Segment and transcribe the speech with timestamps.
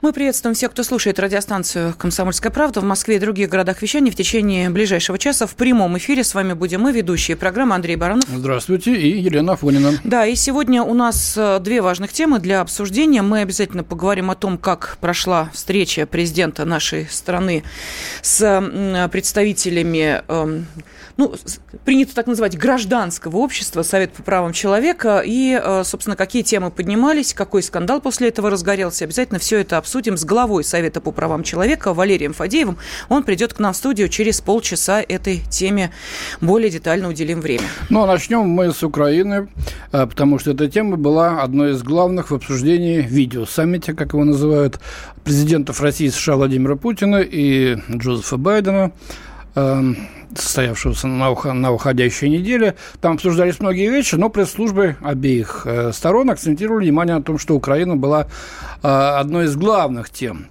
[0.00, 4.14] Мы приветствуем всех, кто слушает радиостанцию «Комсомольская правда» в Москве и других городах вещания в
[4.14, 5.48] течение ближайшего часа.
[5.48, 8.24] В прямом эфире с вами будем мы, ведущие программы Андрей Баранов.
[8.28, 9.98] Здравствуйте, и Елена Афонина.
[10.04, 13.22] Да, и сегодня у нас э, две важных темы для обсуждения.
[13.22, 17.64] Мы обязательно поговорим о том, как прошла встреча президента нашей страны
[18.22, 20.66] с представителями эм,
[21.18, 21.34] ну,
[21.84, 27.34] принято так называть, гражданского общества, Совет по правам человека, и, э, собственно, какие темы поднимались,
[27.34, 29.04] какой скандал после этого разгорелся.
[29.04, 32.78] Обязательно все это обсудим с главой Совета по правам человека Валерием Фадеевым.
[33.08, 35.90] Он придет к нам в студию через полчаса этой теме
[36.40, 37.64] более детально уделим время.
[37.90, 39.48] Ну, а начнем мы с Украины,
[39.92, 44.24] э, потому что эта тема была одной из главных в обсуждении видео саммите, как его
[44.24, 44.80] называют,
[45.24, 48.92] президентов России и США Владимира Путина и Джозефа Байдена.
[50.34, 52.74] Состоявшегося на, на уходящей неделе.
[53.00, 57.96] Там обсуждались многие вещи, но пресс-службы обеих э, сторон акцентировали внимание на том, что Украина
[57.96, 58.26] была
[58.82, 60.46] э, одной из главных тем.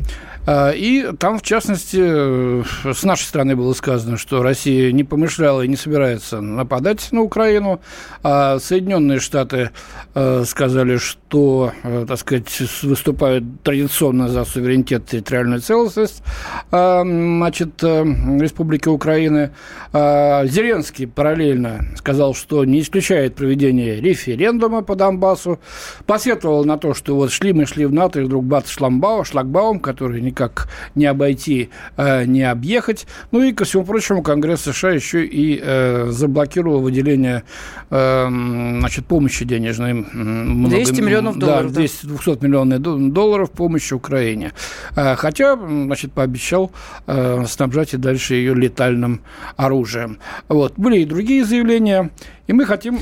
[0.47, 5.61] А, и там, в частности, э, с нашей стороны было сказано, что Россия не помышляла
[5.61, 7.81] и не собирается нападать на Украину.
[8.23, 9.71] А Соединенные Штаты
[10.15, 12.47] э, сказали, что, э, так сказать,
[12.81, 16.23] выступают традиционно за суверенитет и территориальную целостность
[16.69, 19.51] значит, Республики Украины.
[19.93, 25.59] А Зеленский параллельно сказал, что не исключает проведение референдума по Донбассу.
[26.05, 29.79] Посетовал на то, что вот шли мы, шли в НАТО, и вдруг бац, шламбау, шлагбаум,
[29.79, 33.07] который никак не обойти, э, не объехать.
[33.31, 37.43] Ну и, ко всему прочему, Конгресс США еще и э, заблокировал выделение
[37.89, 39.93] э, значит, помощи денежной.
[39.93, 41.71] Много, 200 миллионов долларов.
[41.71, 44.53] Да, 200, 200 миллионов долларов помощи Украине.
[44.95, 46.71] Хотя, значит, пообещал
[47.05, 49.21] снабжать и дальше ее летальным
[49.57, 50.19] оружием.
[50.47, 50.73] Вот.
[50.77, 52.11] Были и другие заявления.
[52.47, 52.99] И мы хотим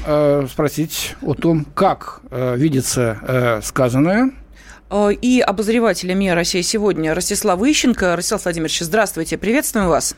[0.48, 4.32] спросить о том, как видится сказанное–
[4.90, 8.16] Э, и обозревателя МИА «Россия сегодня» Ростислав Ищенко.
[8.16, 10.16] Ростислав Владимирович, здравствуйте, приветствуем вас.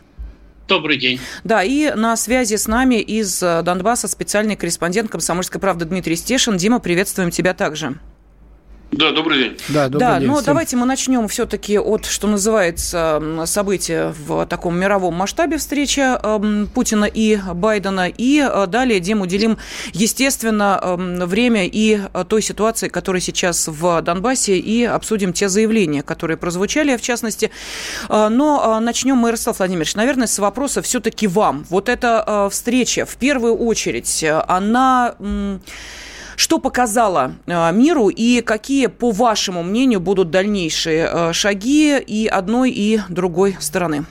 [0.67, 1.19] Добрый день.
[1.45, 6.57] Да, и на связи с нами из э, Донбасса специальный корреспондент «Комсомольской правды» Дмитрий Стешин.
[6.57, 7.95] Дима, приветствуем тебя также.
[8.91, 9.57] Да, добрый день.
[9.67, 10.27] Да, добрый да день.
[10.27, 10.45] но всем.
[10.45, 17.03] давайте мы начнем все-таки от, что называется, события в таком мировом масштабе встречи э, Путина
[17.03, 18.07] и Байдена.
[18.07, 19.57] И э, далее, Дим, уделим,
[19.91, 26.01] естественно, э, время и э, той ситуации, которая сейчас в Донбассе, и обсудим те заявления,
[26.01, 27.51] которые прозвучали, в частности.
[28.07, 31.65] Э, но начнем мы, Ярослав Владимирович, наверное, с вопроса все-таки вам.
[31.69, 35.15] Вот эта встреча, в первую очередь, она...
[36.37, 42.69] Что показала э, миру и какие, по вашему мнению, будут дальнейшие э, шаги и одной,
[42.69, 44.05] и другой стороны?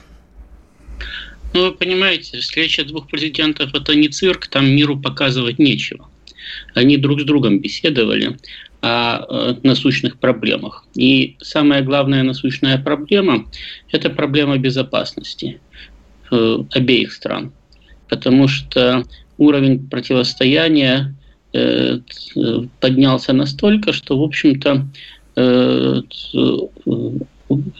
[1.53, 6.09] Ну, вы понимаете, встреча двух президентов– это не цирк, там миру показывать нечего.
[6.73, 8.37] Они друг с другом беседовали
[8.81, 10.85] о э, насущных проблемах.
[10.95, 13.45] И самая главная насущная проблема–
[13.93, 15.61] это проблема безопасности
[16.29, 17.53] обеих стран.
[18.09, 19.05] Потому что
[19.37, 21.15] уровень противостояния
[21.51, 24.87] поднялся настолько, что, в общем-то,
[25.35, 26.01] э,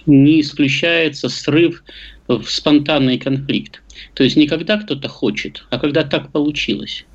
[0.06, 1.84] не исключается срыв
[2.28, 3.82] в спонтанный конфликт.
[4.14, 7.06] То есть не когда кто-то хочет, а когда так получилось.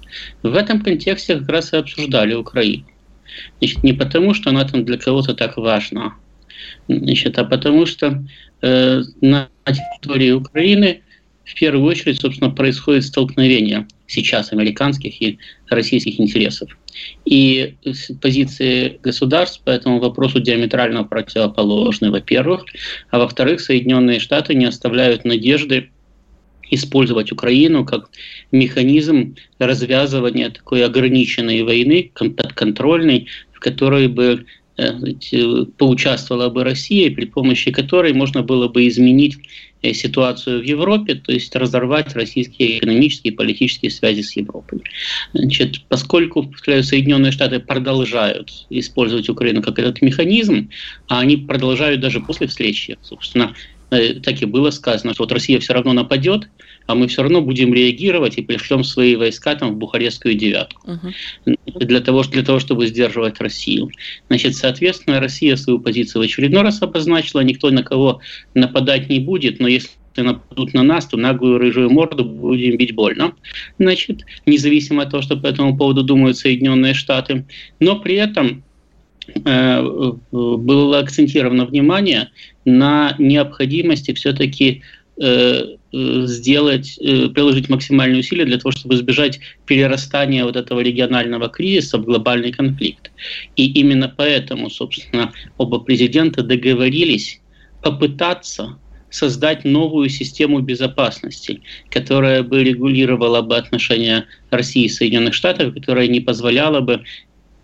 [0.43, 2.85] В этом контексте как раз и обсуждали Украину.
[3.59, 6.15] Значит, не потому, что она там для кого-то так важна,
[6.87, 8.23] значит, а потому что
[8.61, 11.03] э, на территории Украины
[11.45, 16.69] в первую очередь, собственно, происходит столкновение сейчас американских и российских интересов.
[17.25, 17.75] И
[18.21, 22.65] позиции государств по этому вопросу диаметрально противоположны, во-первых.
[23.11, 25.91] А во-вторых, Соединенные Штаты не оставляют надежды
[26.71, 28.11] использовать Украину как
[28.51, 34.47] механизм развязывания такой ограниченной войны, подконтрольной, в которой бы
[34.79, 34.93] э,
[35.77, 41.33] поучаствовала бы Россия, при помощи которой можно было бы изменить Э, ситуацию в Европе, то
[41.33, 44.83] есть разорвать российские экономические и политические связи с Европой.
[45.33, 50.71] Значит, поскольку Соединенные Штаты продолжают использовать Украину как этот механизм,
[51.09, 53.55] а они продолжают даже после встречи, собственно,
[53.93, 56.49] Э, так и было сказано, что вот Россия все равно нападет,
[56.87, 61.59] а мы все равно будем реагировать и пришлем свои войска там в Бухарестскую девятку uh-huh.
[61.81, 63.91] для, того, для того, чтобы сдерживать Россию.
[64.29, 68.21] Значит, соответственно, Россия свою позицию в очередной раз обозначила, никто на кого
[68.55, 73.33] нападать не будет, но если нападут на нас, то наглую рыжую морду будем бить больно.
[73.79, 77.47] Значит, независимо от того, что по этому поводу думают Соединенные Штаты.
[77.81, 78.63] Но при этом
[79.45, 82.31] э, было акцентировано внимание
[82.65, 84.83] на необходимости все-таки
[85.21, 91.99] э, сделать, э, приложить максимальные усилия для того, чтобы избежать перерастания вот этого регионального кризиса
[91.99, 93.11] в глобальный конфликт.
[93.57, 97.41] И именно поэтому, собственно, оба президента договорились
[97.83, 98.79] попытаться
[99.11, 101.61] создать новую систему безопасности,
[101.91, 107.01] которая бы регулировала бы отношения России и Соединенных Штатов, которая не позволяла бы э,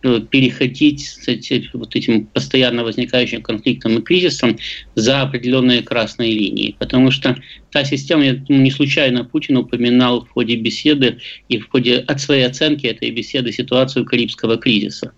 [0.01, 4.57] переходить с этим, вот этим постоянно возникающим конфликтом и кризисом
[4.95, 6.77] за определенные красные линии.
[6.79, 7.37] Потому что
[7.73, 11.19] та система, я думаю, не случайно Путин упоминал в ходе беседы
[11.49, 15.13] и в ходе от своей оценки этой беседы ситуацию Карибского кризиса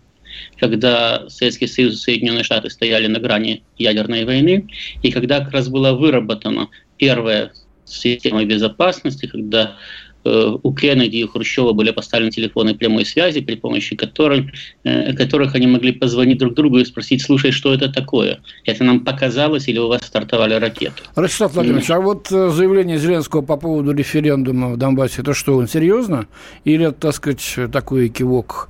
[0.59, 4.69] когда Советский Союз и Соединенные Штаты стояли на грани ядерной войны,
[5.03, 6.69] и когда как раз была выработана
[6.99, 7.53] первая
[7.85, 13.97] система безопасности, когда Э, у Кеннеди и Хрущева были поставлены телефоны прямой связи, при помощи
[13.97, 14.47] которых,
[14.85, 18.41] э, которых они могли позвонить друг другу и спросить, слушай, что это такое?
[18.65, 21.03] Это нам показалось или у вас стартовали ракеты?
[21.15, 21.95] Ростислав Владимирович, mm.
[21.95, 26.27] а вот э, заявление Зеленского по поводу референдума в Донбассе, это что, он серьезно?
[26.65, 28.69] Или это, так сказать, такой кивок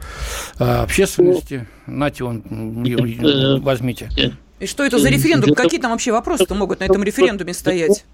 [0.58, 1.66] общественности?
[1.86, 2.42] Нате, он,
[3.62, 4.08] возьмите.
[4.60, 5.54] И что это за референдум?
[5.54, 8.04] Какие там вообще вопросы-то могут на этом референдуме стоять?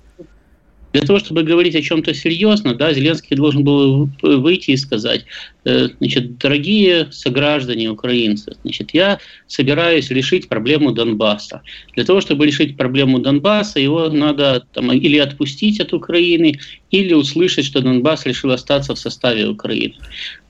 [0.96, 5.26] Для того, чтобы говорить о чем-то серьезно, да, Зеленский должен был выйти и сказать,
[5.66, 11.60] э, значит, дорогие сограждане украинцы, значит, я собираюсь решить проблему Донбасса.
[11.96, 16.58] Для того, чтобы решить проблему Донбасса, его надо там, или отпустить от Украины,
[16.90, 19.96] или услышать, что Донбасс решил остаться в составе Украины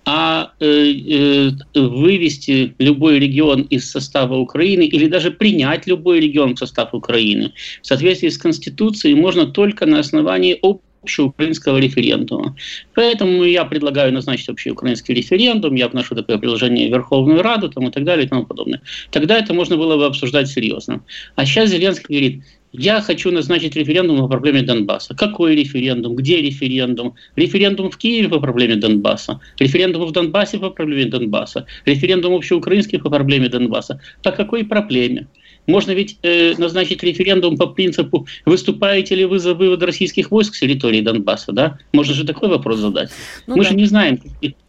[0.07, 6.59] а э, э, вывести любой регион из состава Украины или даже принять любой регион в
[6.61, 10.59] состав Украины в соответствии с Конституцией можно только на основании
[11.07, 12.57] общеукраинского референдума.
[12.95, 17.91] Поэтому я предлагаю назначить общеукраинский референдум, я вношу такое приложение в Верховную Раду там, и
[17.91, 18.83] так далее и тому подобное.
[19.11, 21.03] Тогда это можно было бы обсуждать серьезно.
[21.35, 22.45] А сейчас Зеленский говорит,
[22.79, 25.15] я хочу назначить референдум по проблеме Донбасса.
[25.15, 26.15] Какой референдум?
[26.17, 27.15] Где референдум?
[27.37, 29.41] Референдум в Киеве по проблеме Донбасса.
[29.59, 31.67] Референдум в Донбассе по проблеме Донбасса.
[31.85, 34.01] Референдум общеукраинский по проблеме Донбасса.
[34.23, 35.27] По какой проблеме?
[35.67, 40.61] Можно ведь э, назначить референдум по принципу, выступаете ли вы за вывод российских войск с
[40.61, 41.79] территории Донбасса, да?
[41.93, 43.11] Можно же такой вопрос задать.
[43.47, 43.71] Ну, Мы да.
[43.71, 44.21] же не знаем,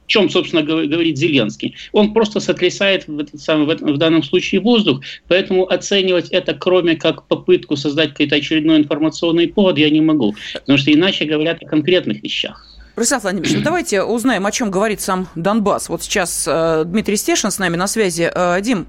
[0.08, 1.76] чем, собственно, говорит Зеленский.
[1.92, 6.54] Он просто сотрясает в, этот самый, в, этом, в данном случае воздух, поэтому оценивать это,
[6.54, 10.36] кроме как попытку создать какой-то очередной информационный повод, я не могу.
[10.54, 12.64] Потому что иначе говорят о конкретных вещах.
[12.96, 15.88] Рустам Владимирович, ну давайте узнаем, о чем говорит сам Донбасс.
[15.88, 18.32] Вот сейчас э, Дмитрий Стешин с нами на связи.
[18.34, 18.88] Э, Дим,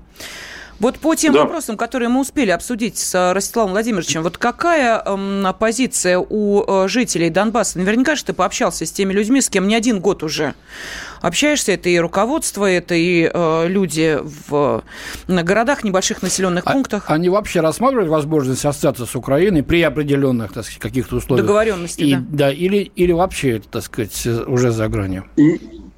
[0.80, 1.40] вот по тем да.
[1.40, 6.88] вопросам, которые мы успели обсудить с э, Ростиславом Владимировичем, вот какая э, позиция у э,
[6.88, 7.78] жителей Донбасса?
[7.78, 10.54] Наверняка же ты пообщался с теми людьми, с кем не один год уже
[11.20, 11.72] общаешься.
[11.72, 14.84] Это и руководство, это и э, люди в
[15.26, 17.10] на городах, небольших населенных а, пунктах.
[17.10, 21.46] Они вообще рассматривают возможность остаться с Украиной при определенных, так сказать, каких-то условиях?
[21.46, 22.24] Договоренности, и, да.
[22.28, 25.24] Да, или, или вообще, так сказать, уже за гранью?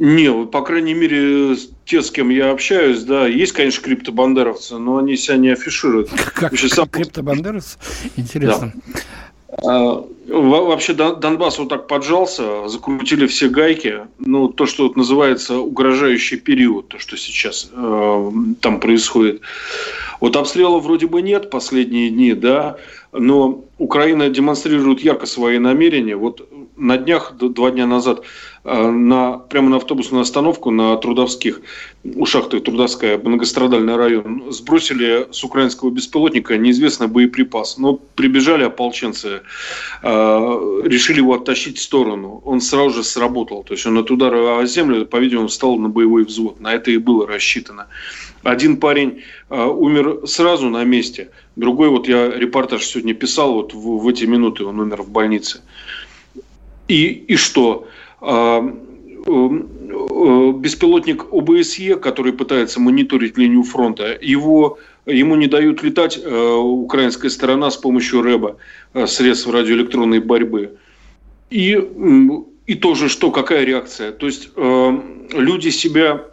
[0.01, 1.55] Не, по крайней мере,
[1.85, 6.09] те, с кем я общаюсь, да, есть, конечно, криптобандеровцы, но они себя не афишируют.
[6.35, 6.89] Как, как сам...
[6.89, 7.77] криптобандеровцы?
[8.17, 8.73] Интересно.
[9.63, 10.03] Да.
[10.29, 14.07] Вообще Донбасс вот так поджался, закрутили все гайки.
[14.19, 18.31] Ну, то, что вот называется угрожающий период, то, что сейчас э,
[18.61, 19.43] там происходит.
[20.21, 22.77] Вот обстрелов вроде бы нет последние дни, да,
[23.13, 26.17] но Украина демонстрирует ярко свои намерения.
[26.17, 26.49] Вот
[26.81, 28.25] на днях, два дня назад,
[28.63, 31.63] Э, на, прямо на автобусную остановку на Трудовских,
[32.05, 37.79] у шахты Трудовская, многострадальный район, сбросили с украинского беспилотника неизвестный боеприпас.
[37.79, 39.41] Но прибежали ополченцы,
[40.03, 42.43] э, решили его оттащить в сторону.
[42.45, 43.63] Он сразу же сработал.
[43.63, 46.61] То есть он от удара о землю, по-видимому, встал на боевой взвод.
[46.61, 47.87] На это и было рассчитано.
[48.43, 51.31] Один парень э, умер сразу на месте.
[51.57, 55.63] Другой, вот я репортаж сегодня писал, вот в, в эти минуты он умер в больнице.
[56.91, 57.87] И, и что?
[58.21, 66.55] А, э, беспилотник ОБСЕ, который пытается мониторить линию фронта, его, ему не дают летать э,
[66.57, 68.57] украинская сторона с помощью РЭБа,
[68.95, 70.79] э, средств радиоэлектронной борьбы.
[71.49, 71.81] И,
[72.67, 74.11] и тоже что, какая реакция?
[74.11, 76.25] То есть люди себя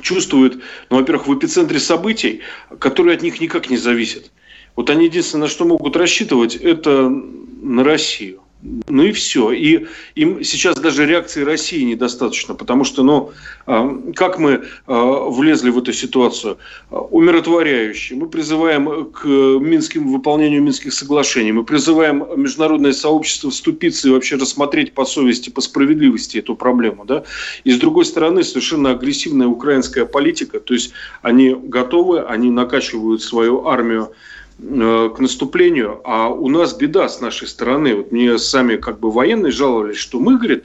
[0.00, 0.60] чувствуют,
[0.90, 2.40] ну, во-первых, в эпицентре событий,
[2.80, 4.32] которые от них никак не зависят.
[4.74, 8.43] Вот они единственное, на что могут рассчитывать, это на Россию.
[8.64, 9.52] Ну и все.
[9.52, 13.32] И им сейчас даже реакции России недостаточно, потому что, ну,
[13.66, 16.56] а, как мы а, влезли в эту ситуацию?
[16.90, 18.14] Умиротворяюще.
[18.14, 21.52] Мы призываем к минским, выполнению Минских соглашений.
[21.52, 27.04] Мы призываем международное сообщество вступиться и вообще рассмотреть по совести, по справедливости эту проблему.
[27.04, 27.24] Да?
[27.64, 30.58] И с другой стороны, совершенно агрессивная украинская политика.
[30.58, 34.10] То есть они готовы, они накачивают свою армию
[34.58, 37.96] к наступлению, а у нас беда с нашей стороны.
[37.96, 40.64] Вот мне сами как бы военные жаловались, что мы, говорит,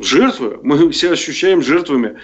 [0.00, 2.16] жертвы, мы все ощущаем жертвами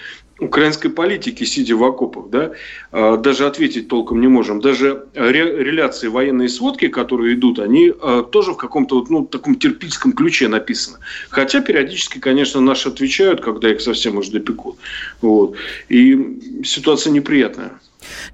[0.42, 2.52] украинской политики, сидя в окопах, да,
[2.90, 4.60] а, даже ответить толком не можем.
[4.60, 10.12] Даже реляции военные сводки, которые идут, они а, тоже в каком-то вот, ну, таком терпильском
[10.12, 10.98] ключе написаны.
[11.30, 14.76] Хотя периодически, конечно, наши отвечают, когда их совсем уж допекут.
[15.20, 15.54] Вот.
[15.88, 17.72] И ситуация неприятная.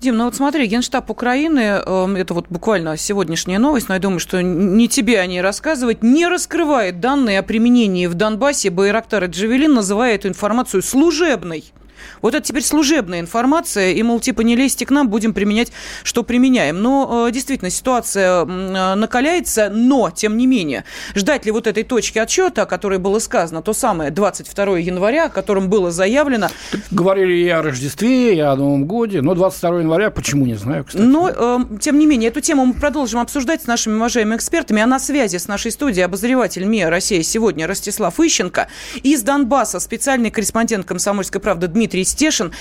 [0.00, 4.20] Дим, ну вот смотри, Генштаб Украины, эм, это вот буквально сегодняшняя новость, но я думаю,
[4.20, 9.26] что не тебе о ней рассказывать, не раскрывает данные о применении в Донбассе Байрактар и
[9.28, 11.64] Джавелин, называя эту информацию служебной.
[12.22, 15.72] Вот это теперь служебная информация, и, мол, типа, не лезьте к нам, будем применять,
[16.02, 16.82] что применяем.
[16.82, 20.84] Но э, действительно, ситуация э, накаляется, но, тем не менее,
[21.14, 25.30] ждать ли вот этой точки отчета, о которой было сказано, то самое 22 января, о
[25.30, 26.48] котором было заявлено...
[26.90, 31.02] Говорили и о Рождестве, и о Новом Годе, но 22 января почему, не знаю, кстати.
[31.02, 34.86] Но, э, тем не менее, эту тему мы продолжим обсуждать с нашими уважаемыми экспертами, а
[34.86, 38.68] на связи с нашей студией обозреватель МИА «Россия сегодня» Ростислав Ищенко,
[39.02, 42.52] из Донбасса специальный корреспондент «Комсомольской правды» Дмитрий Стешин.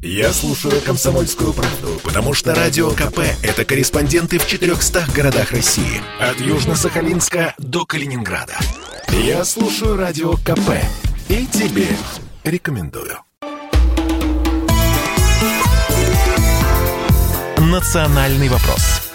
[0.00, 6.00] Я слушаю «Комсомольскую правду», потому что «Радио КП»— это корреспонденты в 400 городах России.
[6.20, 8.54] От Южно-Сахалинска до Калининграда.
[9.10, 10.70] Я слушаю «Радио КП»
[11.28, 11.88] и тебе
[12.44, 13.18] рекомендую.
[17.78, 19.07] «Национальный вопрос»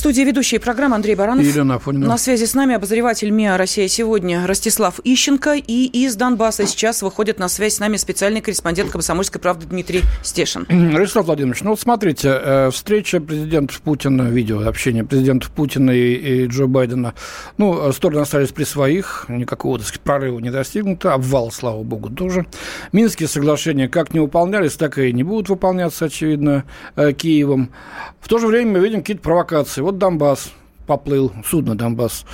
[0.00, 1.44] студии ведущие программы Андрей Баранов.
[1.44, 2.08] И Елена Афонина.
[2.08, 5.56] На связи с нами обозреватель МИА «Россия сегодня» Ростислав Ищенко.
[5.56, 10.66] И из Донбасса сейчас выходит на связь с нами специальный корреспондент «Комсомольской правды» Дмитрий Стешин.
[10.96, 16.46] Ростислав Владимирович, ну вот смотрите, э, встреча президентов Путина, видео общение президентов Путина и, и
[16.46, 17.12] Джо Байдена,
[17.58, 22.46] ну, стороны остались при своих, никакого, так сказать, прорыва не достигнуто, обвал, слава богу, тоже.
[22.92, 26.64] Минские соглашения как не выполнялись, так и не будут выполняться, очевидно,
[26.96, 27.70] э, Киевом.
[28.18, 30.52] В то же время мы видим какие-то провокации вот Донбасс
[30.86, 32.24] поплыл, судно Донбасс,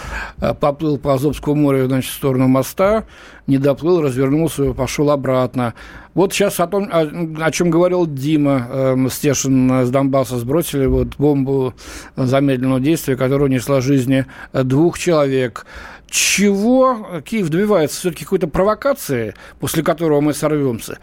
[0.40, 3.04] э, поплыл по Азовскому морю, значит, в сторону моста,
[3.46, 5.74] не доплыл, развернулся, пошел обратно.
[6.14, 7.00] Вот сейчас о том, о,
[7.44, 11.74] о чем говорил Дима э, Стешин с Донбасса, сбросили вот бомбу
[12.16, 15.66] замедленного действия, которая унесла жизни двух человек.
[16.08, 17.98] Чего Киев добивается?
[17.98, 20.98] Все-таки какой-то провокации, после которого мы сорвемся?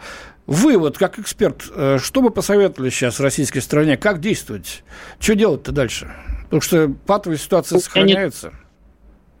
[0.46, 3.96] Вы, вот как эксперт, э, что бы посоветовали сейчас российской стране?
[3.96, 4.82] Как действовать?
[5.18, 6.12] Что делать-то дальше?
[6.44, 8.52] Потому что патовая ситуация сохраняется.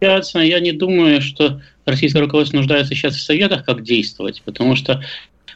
[0.00, 4.76] Я не, я не думаю, что российское руководство нуждается сейчас в советах, как действовать, потому
[4.76, 5.02] что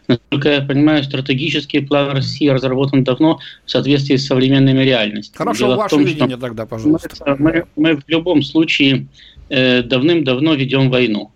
[0.09, 5.37] Насколько я понимаю, стратегический план России разработан давно в соответствии с современными реальностями.
[5.37, 7.37] Хорошо, Дело ваше том, видение тогда, пожалуйста.
[7.39, 9.07] Мы, мы в любом случае
[9.51, 11.31] э, давным-давно ведем войну.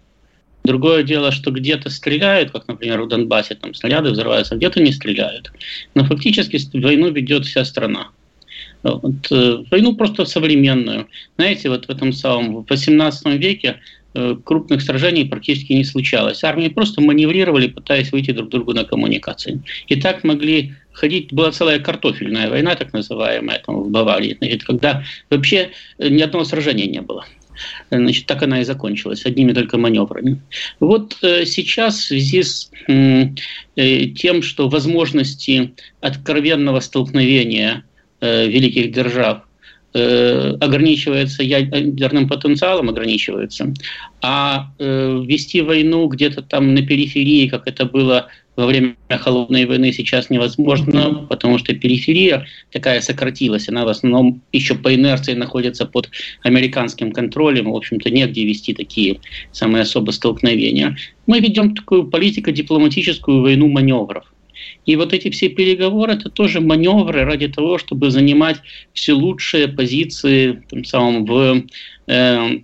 [0.64, 4.92] Другое дело, что где-то стреляют, как, например, в Донбассе, там снаряды взрываются, а где-то не
[4.92, 5.52] стреляют.
[5.94, 8.08] Но фактически войну ведет вся страна.
[8.82, 11.08] Вот, э, войну просто современную.
[11.36, 13.80] Знаете, вот в этом самом, в 18 веке
[14.14, 16.44] э, крупных сражений практически не случалось.
[16.44, 19.62] Армии просто маневрировали, пытаясь выйти друг другу на коммуникации.
[19.86, 25.04] И так могли ходить, была целая картофельная война, так называемая, там, в Баварии, значит, когда
[25.30, 27.24] вообще э, ни одного сражения не было.
[27.90, 30.40] Значит, так она и закончилась, одними только маневрами.
[30.80, 37.84] Вот э, сейчас в связи с э, тем, что возможности откровенного столкновения
[38.20, 39.42] э, великих держав
[39.94, 43.74] ограничивается ядерным потенциалом, ограничивается,
[44.22, 50.30] а вести войну где-то там на периферии, как это было во время холодной войны сейчас
[50.30, 56.10] невозможно, потому что периферия такая сократилась, она в основном еще по инерции находится под
[56.42, 59.20] американским контролем, в общем-то негде вести такие
[59.52, 60.96] самые особо столкновения.
[61.26, 64.24] Мы ведем такую политико-дипломатическую войну маневров.
[64.84, 68.56] И вот эти все переговоры– это тоже маневры ради того, чтобы занимать
[68.92, 71.64] все лучшие позиции тем самым в
[72.06, 72.58] э,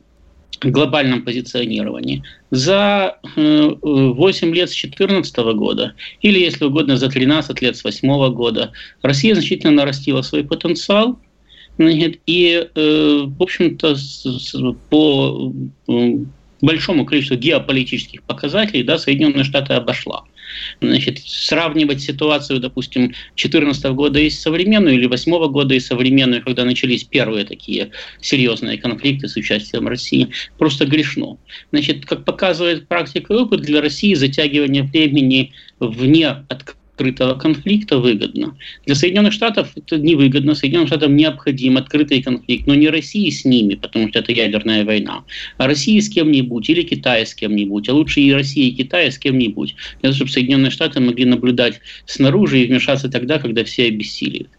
[0.64, 2.22] глобальном позиционировании.
[2.50, 8.34] За 8 э, лет с 2014 года, или, если угодно, за 13 лет с 2008
[8.34, 8.72] года,
[9.02, 11.18] Россия значительно нарастила свой потенциал,
[11.78, 13.96] и, э, в общем-то,
[14.90, 15.52] по
[16.60, 20.24] большому количеству геополитических показателей да, Соединенные Штаты обошла.
[20.80, 27.04] Значит, сравнивать ситуацию, допустим, 2014 года и современную, или 2008 года и современную, когда начались
[27.04, 27.90] первые такие
[28.20, 30.28] серьезные конфликты с участием России,
[30.58, 31.38] просто грешно.
[31.70, 38.56] Значит, как показывает практика и опыт, для России затягивание времени вне открытия открытого конфликта выгодно.
[38.84, 40.54] Для Соединенных Штатов это невыгодно.
[40.54, 45.24] Соединенным Штатам необходим открытый конфликт, но не России с ними, потому что это ядерная война,
[45.58, 49.18] а России с кем-нибудь или Китай с кем-нибудь, а лучше и Россия, и Китай с
[49.18, 54.50] кем-нибудь, для того, чтобы Соединенные Штаты могли наблюдать снаружи и вмешаться тогда, когда все обессилиют.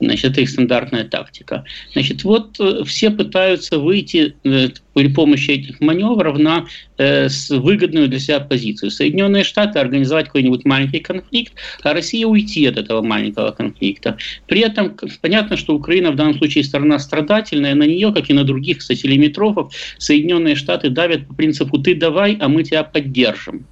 [0.00, 1.64] Значит, это их стандартная тактика.
[1.92, 6.64] Значит, вот э, все пытаются выйти э, при помощи этих маневров на
[6.96, 8.90] э, выгодную для себя позицию.
[8.90, 14.16] Соединенные Штаты организовать какой-нибудь маленький конфликт, а Россия уйти от этого маленького конфликта.
[14.46, 18.44] При этом понятно, что Украина в данном случае страна страдательная, на нее, как и на
[18.44, 23.66] других, кстати, лимитрофов, Соединенные Штаты давят по принципу «ты давай, а мы тебя поддержим».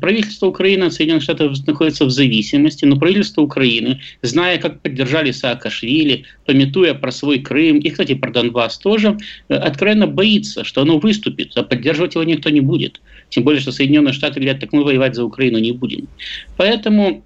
[0.00, 6.24] Правительство Украины от Соединенных Штатов находится в зависимости, но правительство Украины, зная, как поддержали Саакашвили,
[6.46, 9.18] пометуя про свой Крым и, кстати, про Донбасс тоже,
[9.48, 13.02] э, откровенно боится, что оно выступит, а поддерживать его никто не будет.
[13.28, 16.08] Тем более, что Соединенные Штаты говорят, так мы воевать за Украину не будем.
[16.56, 17.22] Поэтому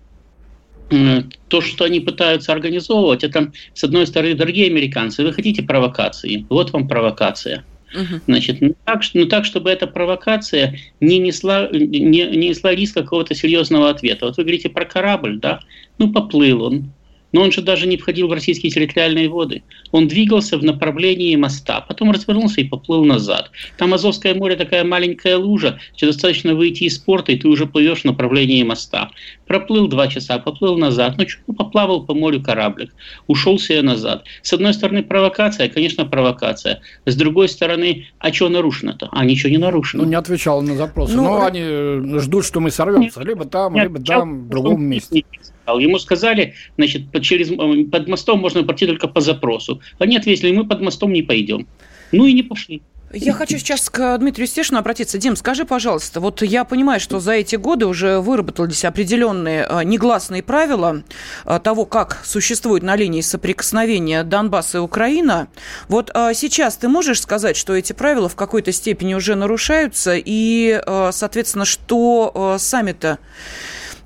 [0.90, 6.44] э, то, что они пытаются организовывать, это, с одной стороны, дорогие американцы, вы хотите провокации,
[6.48, 7.64] вот вам провокация–
[7.94, 8.20] Угу.
[8.26, 13.34] Значит, ну так, ну так, чтобы эта провокация не несла, не, не несла риск какого-то
[13.34, 14.26] серьезного ответа.
[14.26, 15.60] Вот вы говорите про корабль, да?
[15.98, 16.90] Ну, поплыл он.
[17.36, 19.62] Но он же даже не входил в российские территориальные воды.
[19.90, 23.50] Он двигался в направлении моста, потом развернулся и поплыл назад.
[23.76, 28.00] Там Азовское море такая маленькая лужа, что достаточно выйти из порта, и ты уже плывешь
[28.00, 29.10] в направлении моста.
[29.46, 31.16] Проплыл два часа, поплыл назад.
[31.18, 32.94] Ну, что, поплавал по морю кораблик.
[33.26, 34.24] Ушел себе назад.
[34.40, 36.80] С одной стороны, провокация, конечно, провокация.
[37.04, 39.10] С другой стороны, а что нарушено-то?
[39.12, 40.04] А ничего не нарушено.
[40.04, 41.14] Ну, не отвечал на запросы.
[41.14, 43.20] Ну, Но они э, ждут, что мы сорвемся.
[43.20, 45.22] Либо там, либо там, в другом месте.
[45.66, 47.48] Ему сказали, значит, через,
[47.90, 49.80] под мостом можно пройти только по запросу.
[49.98, 51.66] Они ответили, мы под мостом не пойдем.
[52.12, 52.82] Ну и не пошли.
[53.12, 55.16] Я хочу сейчас к Дмитрию Стешину обратиться.
[55.16, 60.42] Дим, скажи, пожалуйста, вот я понимаю, что за эти годы уже выработались определенные а, негласные
[60.42, 61.04] правила
[61.44, 65.46] а, того, как существует на линии соприкосновения Донбасса и Украина.
[65.88, 70.80] Вот а, сейчас ты можешь сказать, что эти правила в какой-то степени уже нарушаются, и,
[71.12, 73.18] соответственно, что сами-то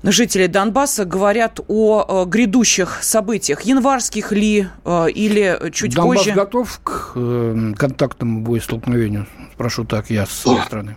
[0.03, 6.29] жители Донбасса говорят о э, грядущих событиях, январских ли э, или чуть Донбасс позже.
[6.29, 9.27] Донбасс готов к э, контактному боестолкновению?
[9.53, 10.95] Спрошу так я с своей стороны.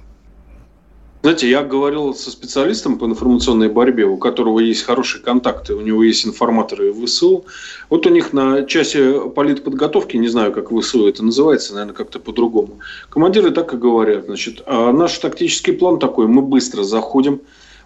[1.24, 6.04] Знаете, я говорил со специалистом по информационной борьбе, у которого есть хорошие контакты, у него
[6.04, 7.46] есть информаторы в ВСУ.
[7.88, 12.18] Вот у них на часе политподготовки, не знаю, как в ВСУ это называется, наверное, как-то
[12.18, 14.26] по-другому, командиры так и говорят.
[14.26, 17.40] Значит, а наш тактический план такой, мы быстро заходим,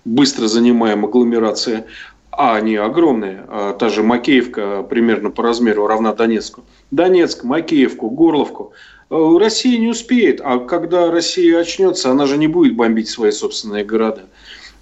[0.08, 1.84] быстро занимаем агломерации,
[2.30, 3.44] а они огромные.
[3.48, 6.62] А та же Макеевка примерно по размеру равна Донецку.
[6.90, 8.72] Донецк, Макеевку, Горловку.
[9.10, 13.84] Э, Россия не успеет, а когда Россия очнется, она же не будет бомбить свои собственные
[13.84, 14.22] города.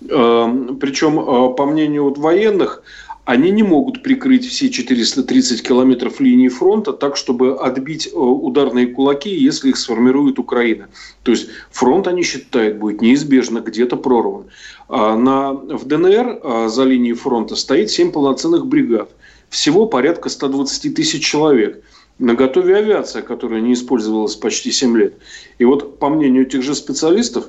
[0.09, 0.47] Э,
[0.81, 2.83] Причем, э, по мнению военных,
[3.27, 9.35] они не могут прикрыть все 430 километров линии фронта так, чтобы отбить э, ударные кулаки,
[9.35, 10.89] если их сформирует Украина.
[11.25, 14.45] То есть фронт, они считают, будет неизбежно где-то прорван.
[14.89, 19.11] А на, в ДНР а, за линией фронта стоит 7 полноценных бригад.
[19.51, 21.83] Всего порядка 120 тысяч человек.
[22.21, 25.15] На готове авиация, которая не использовалась почти 7 лет.
[25.59, 27.47] И вот по мнению тех же специалистов,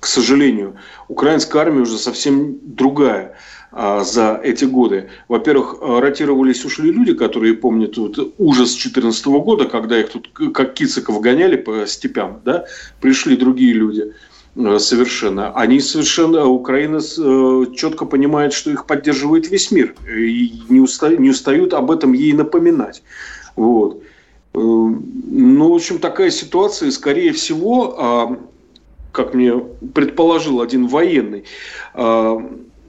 [0.00, 0.76] к сожалению,
[1.08, 3.36] украинская армия уже совсем другая.
[3.72, 5.10] А, за эти годы.
[5.28, 10.74] Во-первых, а, ротировались, ушли люди, которые помнят тут ужас 2014 года, когда их тут как
[10.74, 12.40] кициков гоняли по степям.
[12.44, 12.64] Да?
[13.00, 14.14] Пришли другие люди
[14.56, 15.52] а, совершенно.
[15.52, 17.00] Они совершенно, Украина
[17.74, 19.94] четко понимает, что их поддерживает весь мир.
[20.08, 23.02] И не, устают, не устают об этом ей напоминать.
[23.56, 24.02] Вот.
[24.54, 28.38] Э, ну, в общем, такая ситуация, скорее всего,
[29.12, 29.54] как мне
[29.94, 31.44] предположил один военный,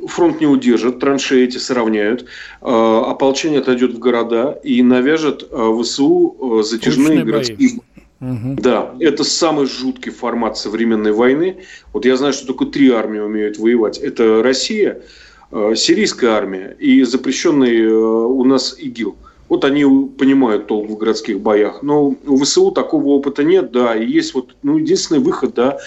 [0.08, 2.26] фронт не удержит, траншеи эти сравняют, э,
[2.62, 7.80] ополчение отойдет в города и навяжет э, ВСУ э, затяжные городские
[8.20, 8.56] Угу.
[8.64, 11.58] Да, это самый жуткий формат современной войны.
[11.94, 14.00] Вот я знаю, что только три армии умеют воевать.
[14.00, 15.04] Это Россия,
[15.52, 19.18] сирийская армия и запрещенный у нас ИГИЛ.
[19.50, 19.84] Вот они
[20.18, 21.82] понимают толк в городских боях.
[21.82, 25.78] Но у ВСУ такого опыта нет, да, и есть вот ну, единственный выход, да,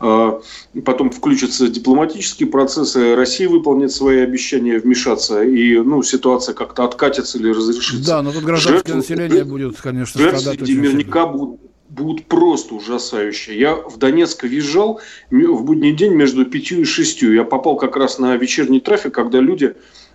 [0.00, 0.40] а,
[0.84, 7.50] потом включатся дипломатические процессы, Россия выполнит свои обещания вмешаться, и ну, ситуация как-то откатится или
[7.50, 8.06] разрешится.
[8.06, 10.60] Да, но тут гражданское Жертв, население будет, конечно, страдать.
[10.60, 11.60] наверняка будут
[11.94, 13.58] будут просто ужасающие.
[13.58, 15.00] Я в Донецк въезжал
[15.30, 17.32] в будний день между пятью и шестью.
[17.32, 19.74] Я попал как раз на вечерний трафик, когда люди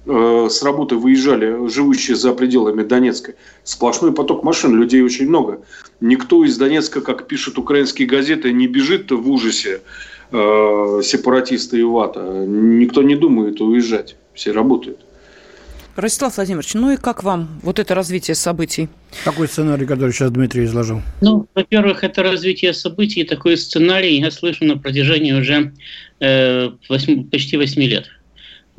[0.09, 3.35] с работы выезжали, живущие за пределами Донецка.
[3.63, 5.61] Сплошной поток машин, людей очень много.
[6.01, 9.81] Никто из Донецка, как пишут украинские газеты, не бежит в ужасе
[10.31, 12.21] э, сепаратисты и вата.
[12.47, 14.15] Никто не думает уезжать.
[14.33, 14.99] Все работают.
[15.95, 18.87] Ростислав Владимирович, ну и как вам вот это развитие событий?
[19.25, 21.01] Какой сценарий, который сейчас Дмитрий изложил?
[21.21, 25.73] Ну, во-первых, это развитие событий, такой сценарий я слышу на протяжении уже
[26.19, 28.05] э, 8, почти 8 лет.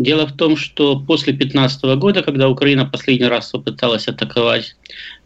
[0.01, 4.75] Дело в том, что после 2015 года, когда Украина последний раз попыталась атаковать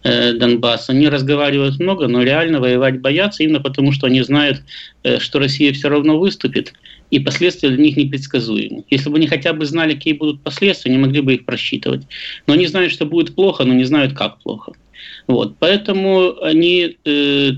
[0.02, 4.62] э, Донбасс, они разговаривают много, но реально воевать боятся, именно потому что они знают,
[5.04, 6.72] э, что Россия все равно выступит,
[7.12, 8.82] и последствия для них непредсказуемы.
[8.90, 12.08] Если бы они хотя бы знали, какие будут последствия, они могли бы их просчитывать.
[12.48, 14.72] Но они знают, что будет плохо, но не знают, как плохо.
[15.28, 15.54] Вот.
[15.60, 17.52] Поэтому они э,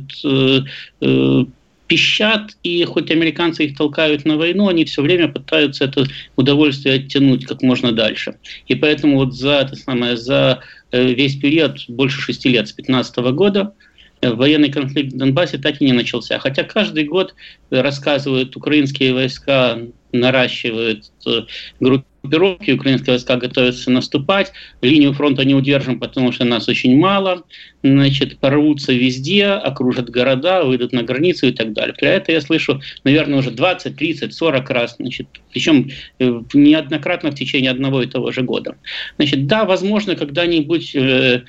[1.01, 1.45] э,
[1.87, 7.47] пищат, и хоть американцы их толкают на войну, они все время пытаются это удовольствие оттянуть
[7.47, 8.37] как можно дальше.
[8.67, 13.17] И поэтому вот за, это самое, за э, весь период, больше шести лет, с 2015
[13.35, 13.75] года,
[14.21, 16.39] э, военный конфликт в Донбассе так и не начался.
[16.39, 17.35] Хотя каждый год
[17.71, 19.79] рассказывают, украинские войска
[20.13, 21.43] наращивают э,
[21.81, 27.45] группы группировки, украинские войска готовятся наступать, линию фронта не удержим, потому что нас очень мало,
[27.83, 31.95] значит, порвутся везде, окружат города, выйдут на границу и так далее.
[31.95, 37.35] Про это я слышу, наверное, уже 20, 30, 40 раз, значит, причем э, неоднократно в
[37.35, 38.77] течение одного и того же года.
[39.17, 41.43] Значит, да, возможно, когда-нибудь э,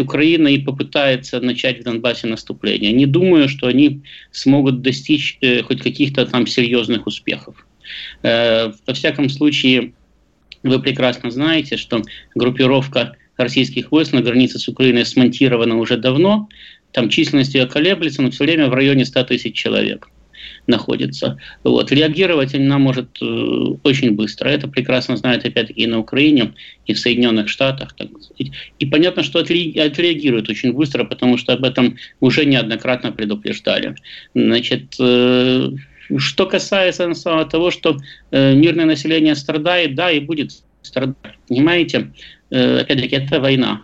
[0.00, 2.92] Украина и попытается начать в Донбассе наступление.
[2.92, 7.66] Не думаю, что они смогут достичь э, хоть каких-то там серьезных успехов.
[8.22, 9.92] Э, во всяком случае,
[10.62, 12.02] вы прекрасно знаете, что
[12.34, 16.48] группировка российских войск на границе с Украиной смонтирована уже давно.
[16.92, 20.08] Там численность ее колеблется, но все время в районе 100 тысяч человек
[20.66, 21.38] находится.
[21.64, 21.90] Вот.
[21.90, 24.48] Реагировать она может э, очень быстро.
[24.48, 26.52] Это прекрасно знают опять-таки и на Украине,
[26.86, 27.94] и в Соединенных Штатах.
[27.94, 28.08] Так.
[28.78, 33.96] И понятно, что отреагируют очень быстро, потому что об этом уже неоднократно предупреждали.
[34.34, 35.70] Значит, э,
[36.16, 37.96] что касается самого того, что
[38.30, 41.16] э, мирное население страдает, да, и будет страдать.
[41.48, 42.12] Понимаете,
[42.50, 43.82] э, опять-таки, это война.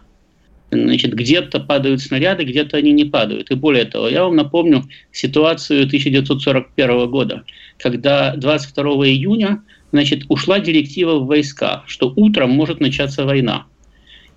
[0.71, 3.51] Значит, где-то падают снаряды, где-то они не падают.
[3.51, 7.45] И более того, я вам напомню ситуацию 1941 года,
[7.79, 13.67] когда 22 июня значит, ушла директива в войска, что утром может начаться война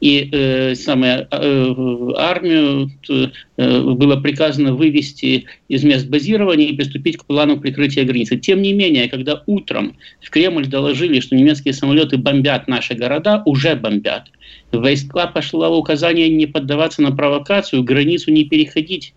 [0.01, 7.25] и э, самое, э, армию э, было приказано вывести из мест базирования и приступить к
[7.25, 8.37] плану прикрытия границы.
[8.37, 13.75] Тем не менее, когда утром в Кремль доложили, что немецкие самолеты бомбят наши города, уже
[13.75, 14.31] бомбят.
[14.71, 19.13] Войска пошло указание не поддаваться на провокацию, границу не переходить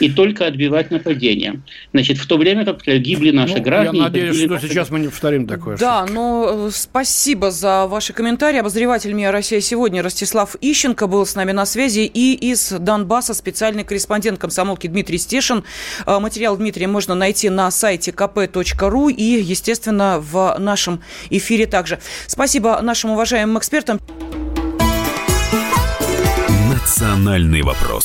[0.00, 1.62] и только отбивать нападения.
[1.92, 3.98] Значит, в то время как гибли наши ну, граждане...
[3.98, 4.68] Я надеюсь, что наши...
[4.68, 5.76] сейчас мы не повторим такое.
[5.76, 8.58] Да, но э, спасибо за ваши комментарии.
[8.58, 12.00] Обозреватель МИА «Россия сегодня» Ростислав Ищенко был с нами на связи.
[12.00, 15.64] И из Донбасса специальный корреспондент комсомолки Дмитрий Стешин.
[16.06, 22.00] Э, материал Дмитрия можно найти на сайте kp.ru и, естественно, в нашем эфире также.
[22.26, 24.00] Спасибо нашим уважаемым экспертам.
[26.68, 28.04] Национальный вопрос.